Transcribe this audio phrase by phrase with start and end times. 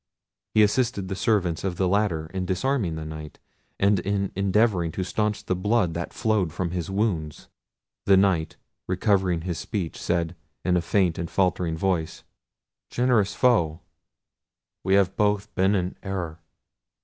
[0.55, 3.37] He assisted the servants of the latter in disarming the Knight,
[3.79, 7.49] and in endeavouring to stanch the blood that flowed from his wounds.
[8.07, 8.55] The Knight
[8.87, 10.35] recovering his speech, said,
[10.65, 12.23] in a faint and faltering voice—
[12.89, 13.81] "Generous foe,
[14.83, 16.39] we have both been in an error.